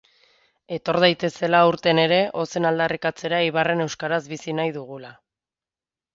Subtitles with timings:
[0.77, 5.15] Etor daitezela aurten ere, ozen aldarrikatzera Eibarren euskaraz bizi nahi dugula.